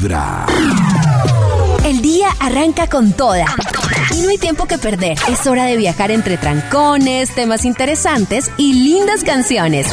[0.00, 0.46] vibra.
[1.84, 3.44] El día arranca con toda.
[4.16, 5.18] Y no hay tiempo que perder.
[5.28, 9.86] Es hora de viajar entre trancones, temas interesantes y lindas canciones.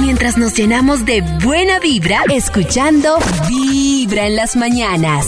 [0.00, 5.26] Mientras nos llenamos de buena vibra, escuchando Vibra en las mañanas.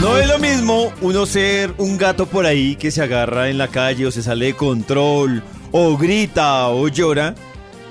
[0.00, 3.68] No es lo mismo uno ser un gato por ahí que se agarra en la
[3.68, 5.42] calle o se sale de control
[5.72, 7.34] o grita o llora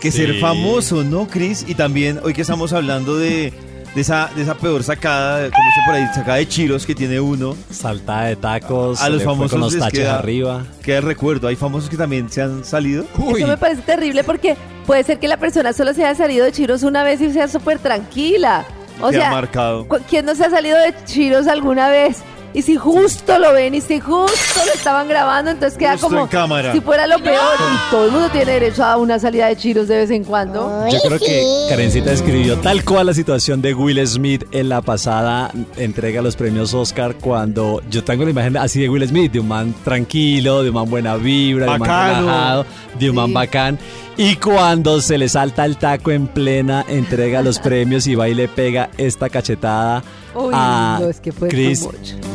[0.01, 1.63] que ser famoso, ¿no, Chris?
[1.67, 3.53] Y también hoy que estamos hablando de,
[3.95, 7.19] de esa, de esa peor sacada, como dice por ahí, sacada de chiros que tiene
[7.19, 7.55] uno.
[7.69, 9.01] Saltada de tacos.
[9.01, 10.63] A los famosos con los les taches queda- arriba.
[10.81, 11.47] Queda el recuerdo.
[11.47, 13.05] Hay famosos que también se han salido.
[13.35, 16.51] Eso me parece terrible porque puede ser que la persona solo se haya salido de
[16.51, 18.65] Chiros una vez y sea súper tranquila.
[19.01, 19.87] O sea, marcado.
[20.09, 22.17] ¿quién no se ha salido de Chiros alguna vez?
[22.53, 26.21] Y si justo lo ven y si justo lo estaban grabando, entonces queda Justo como
[26.21, 26.73] en cámara.
[26.73, 27.37] si fuera lo peor.
[27.59, 30.85] Y todo el mundo tiene derecho a una salida de Chiros de vez en cuando.
[30.91, 35.51] Yo creo que Karencita escribió tal cual la situación de Will Smith en la pasada
[35.77, 39.39] entrega de los premios Oscar cuando yo tengo la imagen así de Will Smith, de
[39.39, 42.19] un man tranquilo, de un man buena vibra, de un man Bacano.
[42.27, 42.65] relajado,
[42.99, 43.79] de un man bacán.
[44.17, 48.27] Y cuando se le salta el taco en plena entrega de los premios y va
[48.29, 50.03] y le pega esta cachetada
[50.33, 51.85] Uy, a no, es que fue Chris.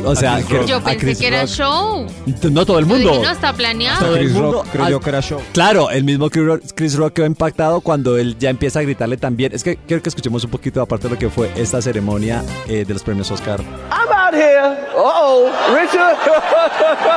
[0.05, 0.65] O sea, Chris.
[0.67, 1.49] Yo a pensé Chris que era Rock.
[1.49, 2.05] show.
[2.51, 3.09] No todo el mundo.
[3.11, 3.99] dije, no, está planeado.
[4.05, 5.41] Todo el Chris mundo- Rock creyó que era show.
[5.53, 9.51] Claro, el mismo Chris Rock, quedó impactado cuando él ya empieza a gritarle también.
[9.53, 12.85] Es que quiero que escuchemos un poquito aparte de lo que fue esta ceremonia eh,
[12.85, 13.61] de los premios Oscar.
[13.61, 14.77] I'm out here.
[14.95, 16.17] Uh-oh, Richard.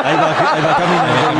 [0.04, 1.39] Ahí va, ahí va caminando.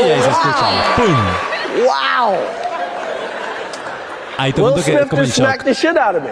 [0.00, 0.66] y ahí se escucha.
[0.96, 1.84] ¡Pum!
[1.84, 2.34] wow.
[4.38, 5.36] Ahí todo el mundo quedó como en shock.
[5.36, 6.30] smacked the shit out of me.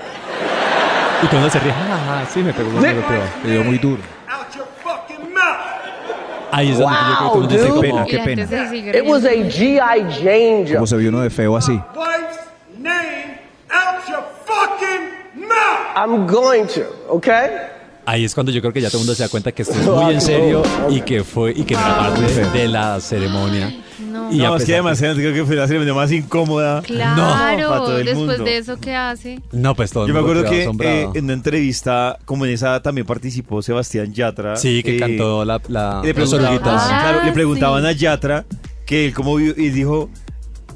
[1.23, 1.73] Y todo el mundo se ríe.
[1.73, 2.97] "Ja, ja, ja, sí, me pegó, me Dick.
[2.97, 3.23] golpeó.
[3.45, 4.03] Le dio muy duro.
[6.53, 8.05] Ahí es donde yo creo que todo el mundo dice como...
[8.05, 8.99] Y qué pena.
[8.99, 10.03] It was a G.I.
[10.23, 10.75] Jane jump.
[10.77, 11.81] ¿Cómo se vio uno de feo así?
[15.97, 17.69] I'm going to, okay?
[18.07, 19.75] Ahí es cuando yo creo que ya todo el mundo se da cuenta que esto
[19.75, 23.75] es muy en serio y que fue y que no era parte de la ceremonia.
[24.11, 24.31] No.
[24.33, 26.83] Y No, es que además creo que fue la ceremonia más incómoda.
[26.83, 28.45] Claro, para todo el después mundo.
[28.45, 29.41] de eso, ¿qué hace?
[29.53, 32.81] No, pues todo el Yo me acuerdo que eh, en una entrevista, como en esa
[32.83, 34.57] también participó Sebastián Yatra.
[34.57, 36.59] Sí, que eh, cantó la, la, le preguntaban.
[36.63, 37.89] Ah, claro, le preguntaban sí.
[37.89, 38.45] a Yatra
[38.87, 40.11] que él cómo vio y dijo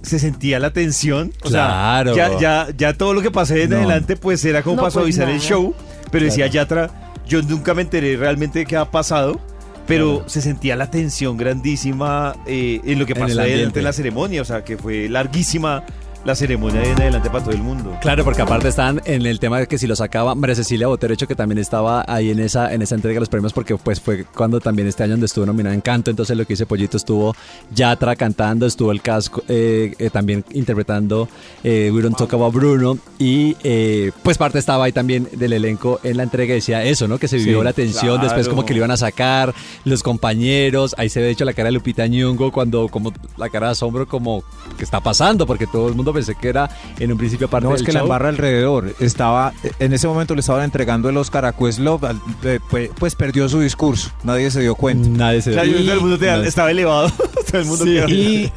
[0.02, 2.14] se sentía la tensión, o Claro.
[2.14, 3.76] sea, ya, ya, ya todo lo que pasé en No.
[3.78, 5.46] adelante pues era como No, para pues suavizar el nada.
[5.48, 5.74] show,
[6.10, 9.40] pero decía Yatra, yo nunca me enteré realmente de qué ha pasado,
[9.86, 14.44] pero se sentía la tensión grandísima eh, en lo que pasó en la ceremonia, o
[14.44, 15.84] sea, que fue larguísima
[16.24, 17.96] la ceremonia de en adelante para todo el mundo.
[18.00, 21.14] Claro, porque aparte están en el tema de que si lo sacaba María Cecilia Botero,
[21.14, 24.00] hecho que también estaba ahí en esa en esa entrega de los premios, porque pues
[24.00, 26.96] fue cuando también este año donde estuvo nominada en canto, entonces lo que dice Pollito
[26.96, 27.34] estuvo
[27.74, 31.28] Yatra cantando, estuvo el casco eh, eh, también interpretando
[31.64, 36.00] eh, We Don't Talk About Bruno y eh, pues parte estaba ahí también del elenco
[36.02, 37.18] en la entrega decía eso, ¿no?
[37.18, 38.22] Que se vivió Sí, la tensión, claro.
[38.24, 39.54] después como que lo iban a sacar,
[39.84, 43.48] los compañeros, ahí se ve de hecho la cara de Lupita Nyong'o cuando como la
[43.48, 44.42] cara de asombro como
[44.76, 45.46] ¿qué está pasando?
[45.46, 47.92] Porque todo el mundo pensé que era en un principio parte No, del es que
[47.92, 48.94] la embarra alrededor.
[49.00, 52.08] Estaba, en ese momento le estaban entregando el Oscar a Questlove,
[52.44, 54.10] eh, pues, pues perdió su discurso.
[54.24, 55.08] Nadie se dio cuenta.
[55.08, 57.10] Nadie se O sea, yo- todo el mundo te- estaba elevado,
[57.50, 57.94] todo el mundo Sí.
[57.94, 58.52] quedó- Y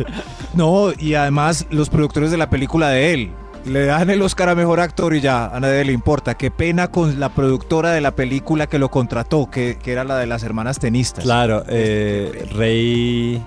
[0.53, 3.31] no, y además los productores de la película de él
[3.63, 6.33] le dan el Oscar a mejor actor y ya a nadie le importa.
[6.35, 10.17] Qué pena con la productora de la película que lo contrató, que, que era la
[10.17, 11.23] de las hermanas tenistas.
[11.23, 13.43] Claro, eh, Rey.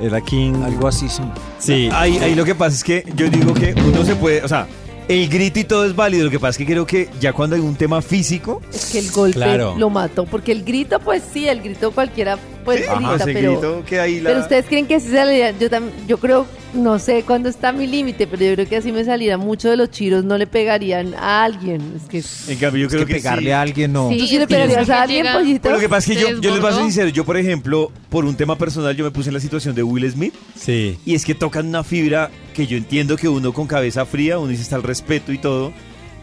[0.00, 0.62] Era King.
[0.64, 1.22] Algo así, sí.
[1.58, 1.88] Sí.
[1.92, 4.66] Ahí, ahí lo que pasa es que yo digo que uno se puede, o sea,
[5.08, 6.24] el grito y todo es válido.
[6.24, 8.98] Lo que pasa es que creo que ya cuando hay un tema físico, Es que
[9.00, 9.74] el golpe Claro.
[9.76, 10.24] lo mató.
[10.24, 13.52] Porque el grito, pues sí, el grito cualquiera pues Ajá, pero.
[13.52, 16.98] grito que ahí la- Pero ustedes creen que así saliría, yo tam- yo creo, no
[16.98, 19.90] sé cuándo está mi límite, pero yo creo que así me saliera mucho de los
[19.90, 21.80] chiros, no le pegarían a alguien.
[21.96, 23.50] Es que en cambio yo Es creo que que, pegarle sí.
[23.52, 24.08] a alguien no.
[24.10, 25.60] ¿Tú sí le pegarías a alguien, llega- pollito?
[25.62, 27.36] Pero lo que pasa es que yo, yo les voy a ser sincero, yo por
[27.36, 30.98] ejemplo, por un tema personal, yo me puse en la situación de Will Smith Sí.
[31.04, 34.48] y es que tocan una fibra que yo entiendo que uno con cabeza fría, uno
[34.48, 35.72] dice está el respeto y todo,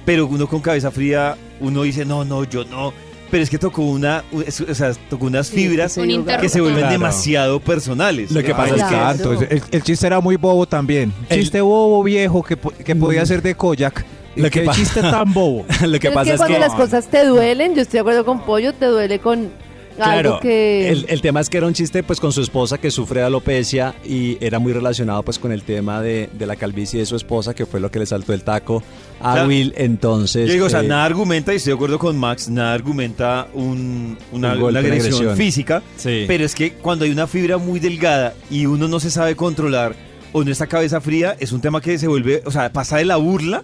[0.05, 2.93] pero uno con cabeza fría, uno dice no, no, yo no.
[3.29, 6.47] Pero es que tocó una, o sea, tocó unas Sí, fibras sí, Un sí, que
[6.49, 6.93] se vuelven Claro.
[6.93, 8.31] demasiado personales.
[8.31, 9.31] Lo que pasa es que- Claro.
[9.49, 11.13] el, el chiste era muy bobo también.
[11.29, 14.05] El- Chiste bobo viejo que, que podía ser de Koyak.
[14.37, 15.65] Lo que pa- chiste tan bobo.
[15.81, 16.59] Lo que Pero pasa es que es cuando que.
[16.59, 19.49] las cosas te duelen, yo estoy de acuerdo con Pollo, te duele con
[19.97, 20.89] Claro, algo que...
[20.89, 23.25] el, el tema es que era un chiste pues con su esposa que sufre de
[23.25, 27.15] alopecia y era muy relacionado pues con el tema de, de la calvicie de su
[27.15, 28.81] esposa que fue lo que le saltó el taco
[29.19, 29.47] a Claro.
[29.49, 32.49] Will entonces Yo digo, o sea, eh, nada argumenta, y estoy de acuerdo con Max,
[32.49, 35.37] nada argumenta un- una, Un golpe, una una agresión, agresión.
[35.37, 36.25] física, Sí.
[36.27, 39.95] pero es que cuando hay una fibra muy delgada y uno no se sabe controlar
[40.33, 43.05] o no está cabeza fría, es un tema que se vuelve, o sea, pasa de
[43.05, 43.63] la burla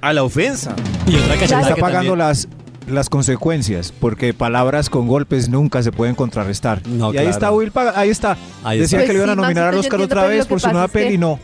[0.00, 0.74] a la ofensa.
[1.06, 2.48] Y otra cachetada Está que pagando también- las,
[2.86, 6.86] las consecuencias, porque palabras con golpes nunca se pueden contrarrestar.
[6.86, 8.36] No, y ahí está Will, paga- ahí está.
[8.64, 9.06] Ahí Decía está.
[9.06, 11.12] que le iban a Pues sí, nominar al Oscar otra vez por su nueva peli,
[11.12, 11.38] que- no.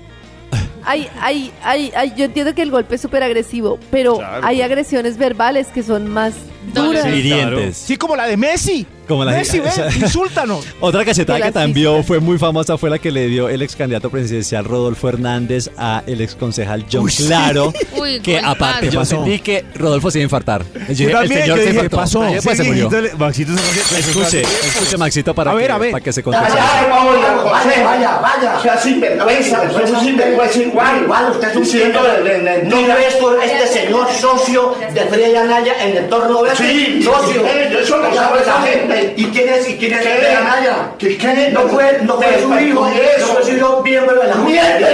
[0.85, 4.47] Hay, hay, hay, hay- yo entiendo que el golpe es súper agresivo, pero Claro.
[4.47, 6.33] hay agresiones verbales que son más
[6.75, 7.05] duras.
[7.07, 7.77] Hirientes.
[7.77, 8.87] Sí, como la de Messi.
[9.09, 10.65] Como la de- Messi, ven, esa- insúltanos.
[10.81, 13.75] Otra cachetada De que también fue muy famosa fue la que le dio el ex
[13.75, 17.25] candidato presidencial Rodolfo Hernández a el ex concejal John Uy, sí.
[17.27, 17.73] Claro.
[17.99, 20.63] Uy, que aparte ¿Qué yo sentí que Rodolfo se iba a infartar.
[20.65, 22.23] Yo dije, Yo también, el señor yo se dije, pasó?
[22.23, 22.91] Ahí después se murió.
[22.91, 25.91] Seguidito le- Maxito se- Escuche, escuche Maxito para A ver, que, a ver.
[25.93, 26.49] para que se conteste.
[26.53, 28.57] Vaya, vaya, vaya.
[28.59, 32.21] O sea, sinvergüenza, usted es un sinvergüenza igual, igual, usted es un sinvergüenza.
[32.23, 36.55] de- de- No es por este señor socio de Freya Anaya en el torno de
[36.57, 37.43] Sí, socio.
[37.71, 38.98] yo eso lo sabe la gente.
[39.17, 40.09] ¿Y quién es, y quién es ¿Qué?
[40.09, 40.91] Freya Anaya?
[40.99, 41.51] ¿Qué- qué?
[41.53, 43.27] No fue, no fue su hijo, por eso.
[43.27, 44.87] no fue su hijo miembro de la Miente,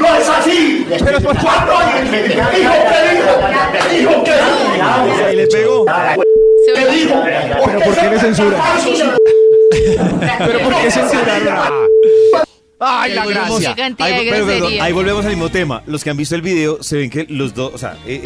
[0.00, 0.86] No es así.
[0.88, 1.72] Pero ¿Cuándo?
[2.10, 2.42] ¿Qué dijo?
[2.50, 2.72] ¿Qué dijo?
[3.72, 4.24] ¿Qué dijo?
[4.24, 5.26] ¿Qué dijo?
[5.26, 5.84] Ahí le pegó.
[6.74, 7.22] ¿Qué dijo?
[7.66, 8.58] Pero ¿por qué le censura?
[10.38, 11.88] Pero ¿por qué censuraron?
[12.80, 13.24] Ay, la
[13.76, 14.84] cantidad ahí, de pero, perdón, groserías.
[14.86, 15.82] ahí volvemos al mismo tema.
[15.86, 18.20] Los que han visto el video se ven que los dos, o sea, eh,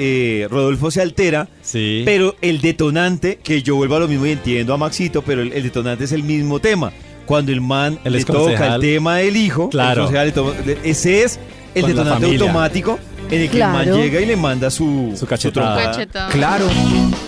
[0.44, 2.02] eh, Rodolfo se altera, Sí.
[2.04, 5.52] pero el detonante, que yo vuelvo a lo mismo y entiendo a Maxito, pero el,
[5.52, 6.92] el detonante es el mismo tema.
[7.26, 10.02] Cuando el man El le toca el tema del hijo, el Claro.
[10.04, 10.32] concejal
[10.66, 11.40] le ese es
[11.74, 12.98] el Con detonante automático
[13.34, 13.96] en el que el man Claro.
[14.02, 15.92] llega y le manda su, Su cachetada.
[16.30, 16.66] Claro.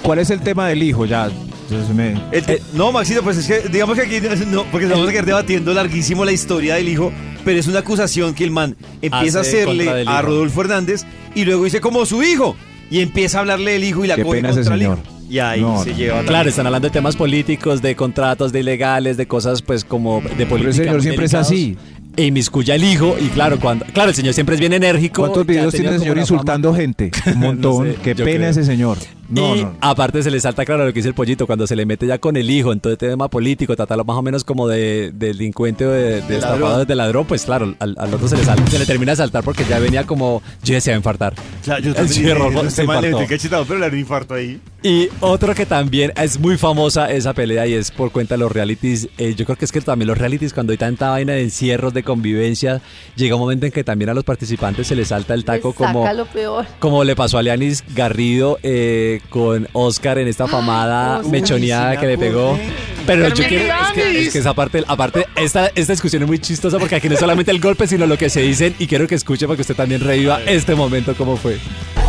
[0.03, 1.05] ¿Cuál es el tema del hijo?
[1.07, 1.31] Ya.
[1.69, 4.95] entonces me- El te- no, Maxito, pues es que digamos que aquí no, porque nos
[4.97, 7.13] vamos a quedar debatiendo larguísimo la historia del hijo,
[7.45, 10.23] pero es una acusación que el man empieza Hace a hacerle a.
[10.23, 11.05] Rodolfo Hernández
[11.35, 12.55] y luego dice como su hijo
[12.89, 14.99] y empieza a hablarle del hijo y la Qué coge pena ese contra el señor.
[15.05, 15.13] hijo.
[15.29, 15.97] Y ahí No, se no.
[15.97, 19.85] lleva la- Claro, están hablando de temas políticos, de contratos, de ilegales, de cosas pues
[19.85, 20.49] como de política.
[20.57, 21.77] Pero el señor siempre es así.
[22.17, 25.23] E inmiscuya al hijo y claro, cuando claro, el señor siempre es bien enérgico.
[25.23, 26.21] ¿Cuántos videos tiene el señor fama.
[26.23, 27.11] insultando gente?
[27.27, 27.89] Un montón.
[27.89, 28.49] No sé, Qué pena creo.
[28.51, 28.97] ese señor.
[29.29, 29.75] No, y no.
[29.81, 32.19] aparte se le salta claro lo que dice el pollito, cuando se le mete ya
[32.19, 35.27] con el hijo en todo este tema político, tratarlo más o menos como de, de
[35.29, 36.87] delincuente o de, de estafador, ladrón.
[36.87, 39.43] de ladrón, pues claro, al, al otro se le, sal- se le termina de saltar
[39.43, 41.35] porque ya venía como, yo decía va a infartar.
[41.65, 43.11] Claro, yo El también Rodolfo este se man le
[43.67, 44.61] pero le infarto ahí.
[44.83, 48.53] Y otro que también es muy famosa esa pelea y es por cuenta de los
[48.53, 49.09] realities.
[49.19, 51.93] eh, yo creo que es que también los realities, cuando hay tanta vaina de encierros,
[51.93, 52.81] de convivencia,
[53.17, 56.03] llega un momento en que también a los participantes se les salta el taco como,
[56.03, 56.67] saca lo peor.
[56.79, 61.33] como le pasó a Leanis Garrido eh, con Oscar en esta famada Oscar.
[61.33, 62.57] mechoneada Uy, que le pegó.
[63.07, 66.29] Pero Pero yo quiero, es que, es que esa parte, aparte, esta, esta discusión es
[66.29, 68.87] muy chistosa porque aquí no es solamente el golpe, sino lo que se dicen y
[68.87, 71.59] quiero que escuche para que usted también reviva este momento cómo fue.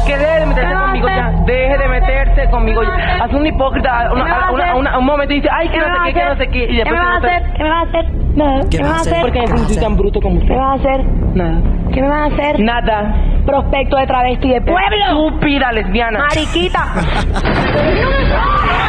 [0.07, 1.31] Que deje de meterse conmigo ya.
[1.45, 3.23] Deje de meterse conmigo ya.
[3.23, 4.09] Haz un hipócrita.
[4.13, 4.75] Una, va a una- hacer?
[4.79, 6.63] una- un momento y dice, ay, que ¿Qué no sé qué, que no sé qué.
[6.63, 7.43] Y ¿Qué después me va a no hacer?
[7.57, 8.05] ¿Qué me va a hacer?
[8.37, 8.61] Nada.
[8.69, 9.21] ¿Qué me va a hacer?
[9.21, 10.53] ¿Por qué me soy tan bruto como ¿Qué usted?
[10.55, 11.03] me va a hacer?
[11.35, 11.61] Nada.
[11.93, 12.59] ¿Qué me va a hacer?
[12.59, 13.15] Nada.
[13.45, 14.79] Prospecto de travesti de pueblo.
[15.07, 16.19] Estúpida lesbiana.
[16.19, 16.85] Mariquita.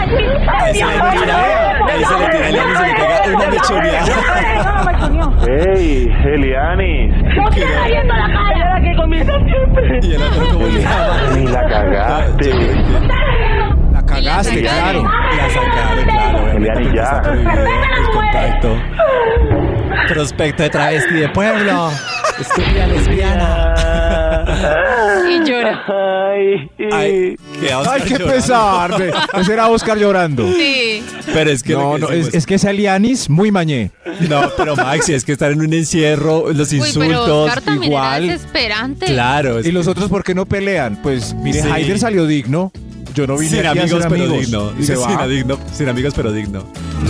[0.09, 1.37] Ahí se le tira,
[1.87, 3.49] ahí se le tira a Leanis y le pega una.
[5.47, 7.15] Hey, Elianis.
[7.37, 8.57] No te está viendo la cara.
[8.57, 10.01] Era que comienza siempre.
[10.03, 11.17] Y el otro como le llama.
[11.37, 12.51] Ni la cagaste.
[13.93, 15.03] La cagaste, claro.
[15.03, 17.23] La sacaron, claro, Eliani, ya.
[17.99, 18.77] el contacto.
[20.09, 21.91] Prospecto de travesti de pueblo.
[22.39, 23.75] Estúpida lesbiana.
[25.29, 25.85] Y llora.
[25.89, 28.27] Ay, Ay, qué Ay, qué llorando.
[28.35, 28.99] pesar.
[28.99, 29.13] ve.
[29.41, 30.47] Ese era Oscar llorando.
[30.53, 31.03] Sí.
[31.33, 33.91] Pero es que lo No, que no, decimos- es, es que ese Alianis muy mañé.
[34.29, 37.93] No, pero Maxi, es que estar en un encierro, los Uy, pero insultos, Oscar también
[37.93, 38.27] era igual.
[38.29, 39.07] desesperante.
[39.07, 41.01] Claro, es ¿Y los otros por qué no pelean?
[41.03, 41.69] Pues mire, Sí.
[41.71, 42.73] Haider salió digno.
[43.15, 44.41] Yo no vine sin aquí a amigos, ser pero amigos.
[44.47, 44.73] digno.
[44.79, 45.25] Y se sin, va.
[45.27, 46.65] adigno- sin amigos, pero digno.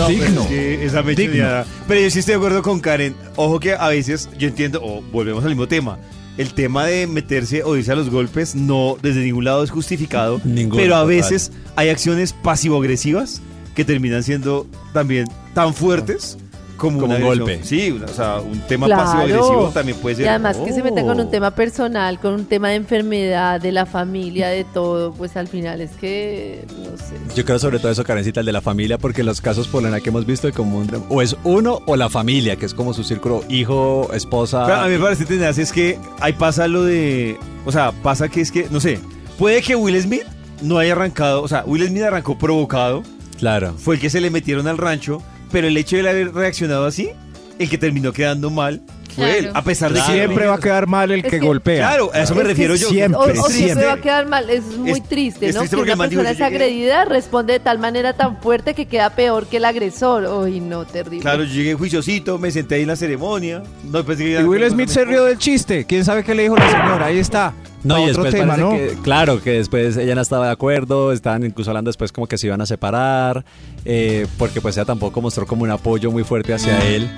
[0.08, 0.42] digno.
[0.42, 1.66] Es que esa mechoneada.
[1.86, 3.14] Pero yo sí estoy de acuerdo con Karen.
[3.36, 5.98] Ojo que a veces yo entiendo, o volvemos al mismo tema.
[6.38, 10.40] El tema de meterse o irse a los golpes no desde ningún lado es justificado.
[10.44, 11.08] Ninguno, pero a total.
[11.16, 13.42] veces hay acciones pasivo-agresivas
[13.74, 16.38] que terminan siendo también tan fuertes
[16.78, 17.60] como, un golpe.
[17.62, 19.02] Sí, o sea, un tema Claro.
[19.04, 20.24] pasivo-agresivo también puede ser.
[20.24, 21.30] Y además que se metan con un Oh.
[21.30, 25.80] tema personal, con un tema de enfermedad, de la familia, de todo, pues al final
[25.80, 27.14] es que, no sé.
[27.36, 29.82] Yo creo sobre todo eso, Karencita, el de la familia, porque en los casos por
[29.82, 32.74] la que hemos visto, es como un- o es uno o la familia, que es
[32.74, 34.64] como su círculo, hijo, esposa.
[34.66, 37.38] Pero a mí me parece tenaz es que ahí pasa lo de.
[37.66, 38.98] O sea, pasa que es que, no sé,
[39.38, 40.22] puede que Will Smith
[40.62, 41.42] no haya arrancado.
[41.42, 43.02] O sea, Will Smith arrancó provocado.
[43.38, 43.74] Claro.
[43.76, 45.22] Fue el que se le metieron al rancho.
[45.50, 47.10] Pero el hecho de él haber reaccionado así,
[47.58, 48.80] el que terminó quedando mal
[49.14, 49.38] fue Claro.
[49.38, 49.50] él.
[49.54, 50.06] A pesar de que.
[50.12, 51.88] Siempre va a quedar mal el Es que que- golpea.
[51.88, 52.88] Claro, a eso me Es que refiero yo.
[52.88, 53.86] siempre, O, o siempre siempre.
[53.86, 55.60] va a quedar mal, es muy Es- triste, es ¿no?
[55.62, 57.78] triste que porque una el man dijo, persona yo es llegué- agredida, responde de tal
[57.80, 60.24] manera tan fuerte que queda peor que el agresor.
[60.24, 61.20] Uy, no, terrible.
[61.22, 63.62] Claro, yo llegué juiciosito, me senté ahí en la ceremonia.
[63.90, 65.84] No pensé que Y Will Smith se rió del chiste.
[65.86, 67.06] ¿Quién sabe qué le dijo la señora?
[67.06, 67.54] Ahí está.
[67.84, 68.70] No, y otro después tema, parece ¿no?
[68.96, 72.36] que- claro, que después ella no estaba de acuerdo, estaban incluso hablando después como que
[72.38, 73.44] se iban a separar,
[73.84, 77.08] eh, porque pues ella tampoco mostró como un apoyo muy fuerte hacia él.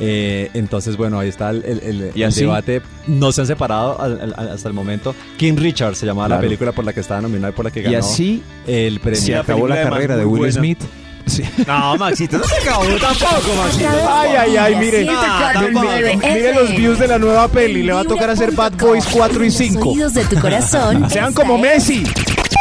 [0.00, 2.42] Eh, entonces, bueno, ahí está el, el- el- ¿Y el así?
[2.42, 2.82] debate.
[3.08, 5.12] No se han separado al- al- hasta el momento.
[5.38, 7.80] King Richard se llamaba la película por la que estaba nominada y por la que
[7.80, 9.20] Y ganó así el premio.
[9.20, 10.54] se acabó la carrera de Will buena.
[10.54, 10.78] Smith.
[11.28, 11.42] Sí.
[11.66, 13.88] No, Maxito, no se acabó tampoco, Maxito.
[14.08, 15.04] Ay, ay, ay, mire.
[15.04, 15.86] Tampoco.
[16.22, 17.82] Mire los views de la nueva peli.
[17.82, 19.88] Le va a tocar hacer Bad Boys 4 y Los 5.
[19.90, 21.08] oídos de tu corazón.
[21.10, 22.04] Sean como es Messi.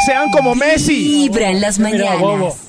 [0.05, 1.03] Sean como Messi.
[1.29, 2.66] Vibra en las mañanas.